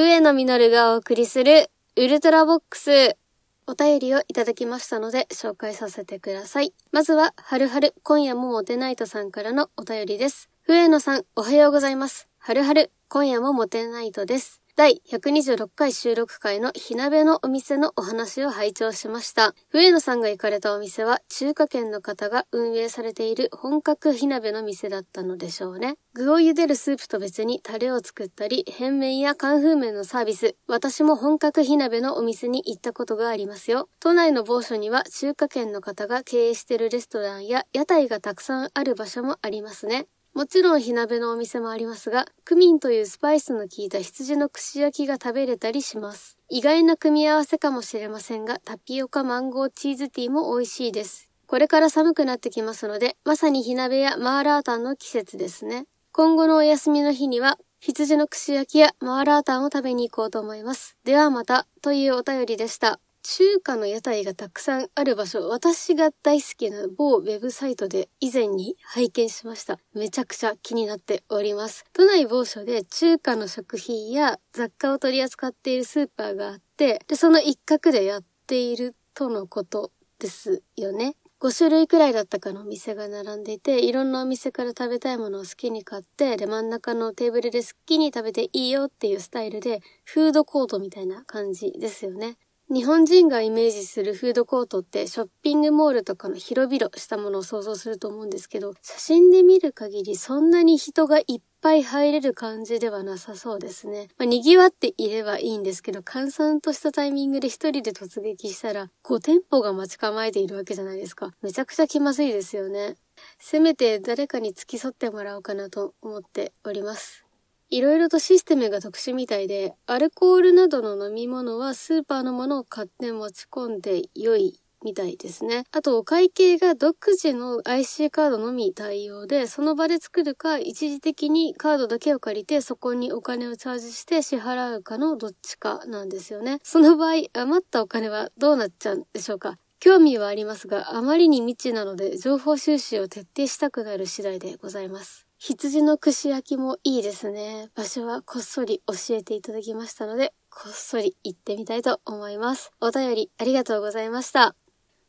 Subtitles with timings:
[0.00, 3.16] 笛野実がお送りするウルトラボックス。
[3.66, 6.72] お便りをいただきましたので紹介させてください。
[6.92, 10.50] まずは、はるはる、今夜もモテナイトさんからのお便りです。
[10.62, 12.28] 笛野さん、おはようございます。
[12.38, 14.62] はるはる、今夜もモテナイトです。
[14.78, 19.52] 第126回収録会の火鍋のお店のお話を拝聴しました。
[19.72, 25.96] 上野さんが行かれたお店は中華圏の方が運営されている本格火鍋の店だったのでしょうね。
[26.14, 30.54] 具を茹でるスープと別にタレを作ったり、変麺や寒風麺のサービス。
[30.68, 33.88] 私も本格火鍋のお店に行ったことがありますよ。
[33.98, 40.06] 都内の某所には中華圏の方が経営しているレストランや屋台がたくさんある場所もありますね。
[40.38, 46.38] もちろん火鍋のお店もありますが、クミンというスパイスの効いた羊の串焼きが食べれたりします。
[46.48, 51.28] 意外な組み合わせかもしれませんが、タピオカマンゴーチーズティーも美味しいです。
[51.48, 55.86] これから寒くなってきますので、まさに火鍋やマーラータンの季節ですね。
[56.12, 60.96] 今後のお休みの日には、羊の串焼きやマーラータンを食べに行こうと思います。
[61.02, 63.00] ではまた、というお便りでした。
[63.22, 69.78] 中華の屋台がたくさんある場所、私が大好きな某ウェブサイトで以前に拝見しました。
[69.94, 71.84] めちゃくちゃ気になっております。
[71.92, 81.14] 都内某所で中華の食品や雑貨を取り扱っているスーパーがあって、で、その一角でやっているとのことですよね。
[81.40, 92.38] 5種類くらいだったかのお店が並んでいて、いろんなお店から食べたいものを好きに買って、で、真ん中のテーブルで好きに食べていいよっていうスタイルで、フードコートみたいな感じですよね。
[92.70, 104.08] 日本人がイメージするフードコートってショッピングモールとかの広々したものを想像すると思うんですけど、写真で見る限りそんなに人がいっぱい入れる感じではなさそうですね。
[104.18, 111.32] まあ、賑わっていればいいんですけど、閑散としたタイミングで一人で突撃したら、5店舗が待ち構えているわけじゃないですか。
[111.40, 112.96] めちゃくちゃ気まずいですよね。
[113.38, 117.27] せめて誰かに付き添ってもらおうかなと思っております。
[117.70, 125.64] いろいろとシステムが特殊みたいで、アルコールなどの飲み物はスーパーのものを買って持ち込んで良いみたいですね。
[125.72, 136.60] あと、お会計が独自の IC カードのみ対応で、その場で作るか、一時的にカードだけを借りて、そこにお金をチャージして支払うかのどっちかなんですよね。
[136.62, 145.27] その場合、余ったお金はどうなっちゃうんでしょうか興味はありますが、あまりに未知なので、情報収集を徹底したくなる次第でございます。
[145.40, 147.70] 羊の串焼きもいいですね。
[147.76, 152.72] 場所はこっそり教えていただきましたので、こっそり行ってみたいと思います。
[152.80, 154.56] お便りありがとうございました。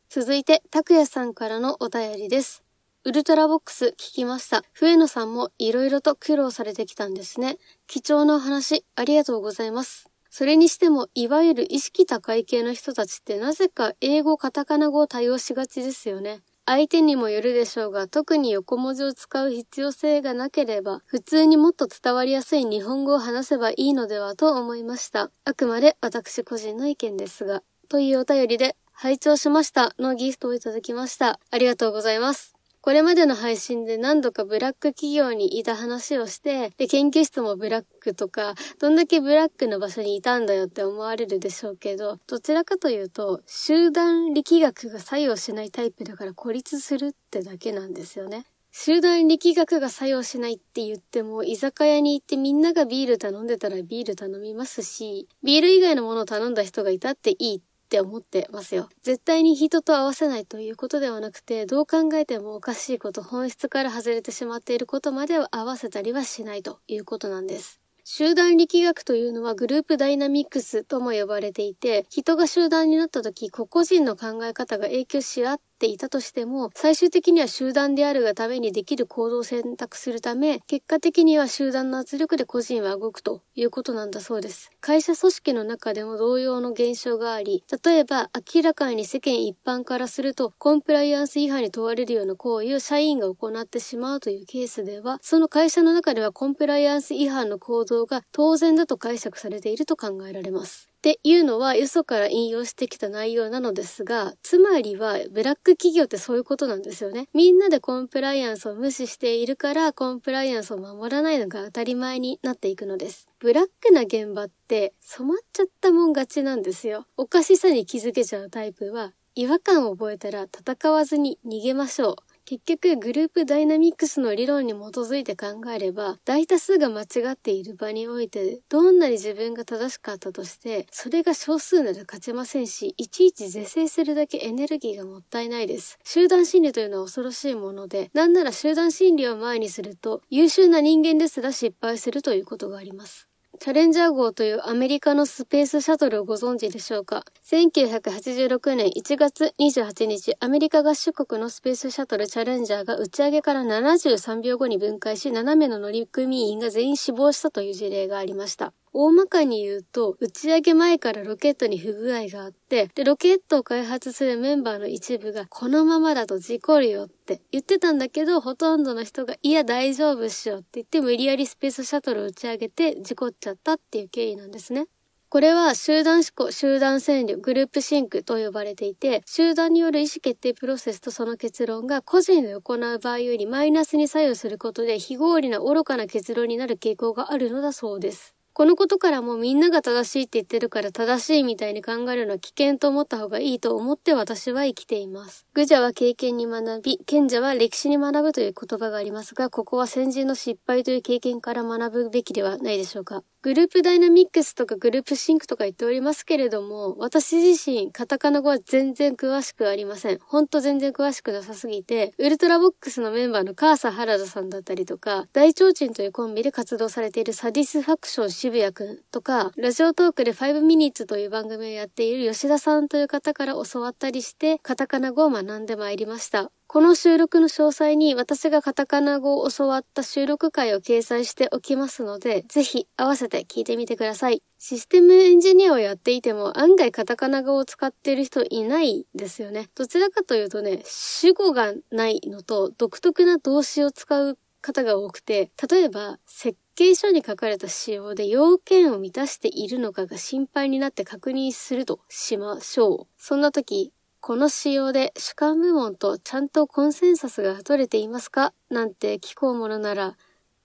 [0.08, 2.62] 続いて、拓也さんからのお便りです。
[3.02, 4.62] ウルトラボックス聞きました。
[4.72, 7.58] 笛野さんも色々と苦労されてきたんですね。
[7.88, 10.10] 貴重なお話ありがとうございます。
[10.30, 16.40] それにしても、いわゆる意識高い系の人たちってなぜか英語、カタカナ語を多用しがちですよね。
[16.70, 25.32] 相手にもよるでしょうが、特に横文字を使う必要性がなければ、普通にもっと伝わりやすい日本語を話せばいいのではと思いました。
[25.44, 31.40] あくまで私個人の意見ですが、というお便りで、拝聴しましたのギフトをいただきました。
[31.50, 32.59] ありがとうございます。
[32.82, 48.46] これまでの配信で何度かブラック企業にいた話をして、で、研究室もブラックとか、どんだけブラックの場所にいたんだよって思われるでしょうけど、どちらかというと、集団力学が作用しないタイプだから孤立するってだけなんですよね。
[48.72, 58.88] 集団力学が作用しないって言っても、居酒屋に行ってみんながビール頼んでたらビール頼みますし、ビール以外のものを頼んだ人がいたっていいって思ってますよ。
[59.02, 67.80] 絶対に人と合わせないということではなくて、どう考えてもおかしいこと、本質から外れてしまっていることまでは合わせたりはしないということなんです。
[68.04, 84.70] 集団力学というのはグループダイナミックスとも呼ばれていて、人が集団になった時、個々人の考え方が影響し合っていたとしても、最終的には集団であるがためにできる行動を選択するため、結果的には集団の圧力で個人は動くということなんだそうです。
[84.80, 100.89] 会社組織の中でも同様の現象があり、例えば明らかに世間一般からすると、コンプライアンス違反に問われるような行為を社員が行ってしまうというケースでは、その会社の中ではコンプライアンス違反の行動が当然だと解釈されていると考えられます。
[101.00, 107.26] っていうのは、よそから引用してきた内容なのですが、つまりは、ブラック企業ってそういうことなんですよね。
[107.32, 113.28] みんなでコンプライアンスを無視しているから、コンプライアンスを守らないのが当たり前になっていくのです。
[113.38, 117.06] ブラックな現場って染まっちゃったもん勝ちなんですよ。
[117.16, 122.29] おかしさに気づけちゃうタイプは、違和感を覚えたら戦わずに逃げましょう。
[122.50, 136.00] 結局、グループダイナミックスの理論に基づいて考えれば、大多数が間違っている場において、どんなに自分が正しかったとして、それが少数なら勝ちませんし、いちいち是正するだけエネルギーがもったいないです。
[136.02, 143.29] 集団心理というのは恐ろしいもので、なんなら集団心理を前にすると、優秀な人間ですら失敗するということがあります。
[143.62, 158.72] チャレンジャー号というアメリカのスペースシャトルをご存知でしょうか ?1986 年1月28日、アメリカ合衆国のスペースシャトルチャレンジャーが打ち上げから73秒後に分解し、7名の乗組員が全員死亡したという事例がありました。
[158.92, 174.86] 大まかに言うと、打ち上げ前からロケットに不具合があって、で、ロケットを開発するメンバーの一部が、このままだと事故るよって言ってたんだけど、ほとんどの人が、いや大丈夫っしょって言って無理やりスペースシャトルを打ち上げて事故っちゃったっていう経緯なんですね。
[175.28, 188.34] これは集団思考、集団戦略、グループシンクと呼ばれていて、集団による意思決定プロセスとその結論が個人で行う場合よりマイナスに作用することで非合理な愚かな結論になる傾向があるのだそうです。
[188.60, 195.46] このことからもみんなが正しいって言ってるから正しいみたいに考えるのは危険と思った方がいいと思って私は生きています。
[195.54, 203.22] 愚者は経験に学び、賢者は歴史に学ぶという言葉がありますが、ここは先人の失敗という経験から学ぶべきではないでしょうか。
[203.42, 210.18] グループダイナミックスとかグループシンクとか言っておりますけれども、私自身、カタカナ語は全然詳しくありません。
[210.18, 226.50] ほんと全然詳しくなさすぎて、ウルトラボックスのメンバーのカーサ・ハラダさんだったりとか、大提灯というコンビで活動されているサディスファクション渋谷くんとか、ラジオトークで5ミニッツという番組をやっている吉田さんという方から教わったりして、カタカナ語を学んでまいりました。
[226.66, 234.42] この収録の詳細に私がカタカナ語を教わった収録回を掲載しておきますので、ぜひ合わせて聞いてみてください。
[234.58, 239.68] システムエンジニアをやっていても案外カタカナ語を使ってる人いないですよね。
[239.74, 253.06] どちらかというとね、主語がないのと独特な動詞を使う方が多くて、例えば設計書に書かれた仕様で要件を満たしているのかが心配になって確認するとしましょう。
[253.16, 258.52] そんな時、この仕様で主観部門とちゃんとコンセンサスが取れていますか？
[258.68, 260.16] なんて聞こうものなら、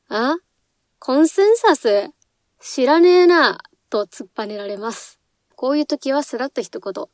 [0.09, 0.35] あ？
[0.99, 2.11] コンセンサス？
[2.59, 3.59] 知らねえな
[3.89, 5.19] と突っぱねられます。
[5.55, 7.05] こういう時はスラッと一言、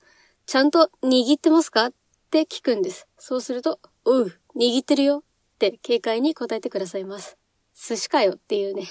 [0.47, 1.87] ちゃんと握ってますか？
[1.87, 1.93] っ
[2.31, 3.07] て聞くんです。
[3.19, 5.23] そうすると、おう、握ってるよ
[5.67, 7.37] って軽快に答えてくださいます。
[7.75, 8.89] 寿司かよっていうね。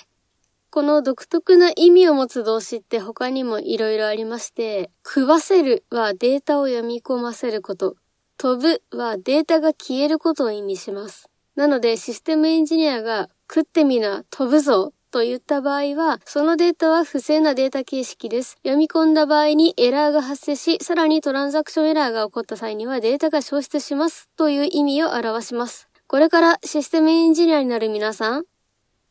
[0.70, 7.96] この独特な意味を持つ動詞って他にも色々ありまして、食わせるはデータを読み込ませること、
[8.36, 11.28] 飛ぶはデータが消えることを意味します。
[11.56, 18.58] なのでシステムエンジニアが食ってみな、飛ぶぞと言った場合は、そのデータは不正なデータ形式です。
[18.62, 25.89] 読み込んだ場合にエラーが発生し、さらにトランザクションエラーが起こった際にはデータが消失しますという意味を表します。
[26.10, 28.44] これからシステムエンジニアになる皆さん、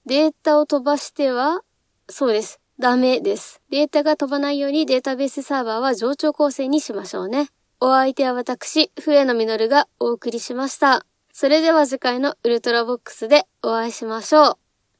[0.05, 1.61] データを飛ばしては、
[2.09, 2.59] そうです。
[2.77, 3.61] ダメです。
[3.69, 7.47] データが飛ばないようにデータベースサーバーは上長構成にしましょうね。
[7.79, 11.05] お相手は私、笛野実がお送りしました。
[11.31, 14.68] それでは次回のウルトラボックスでお会いしましょう。